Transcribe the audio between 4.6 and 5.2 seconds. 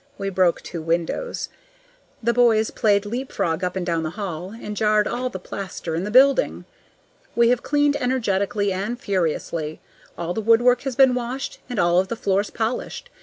jarred